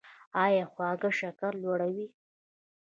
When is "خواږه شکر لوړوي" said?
0.71-2.07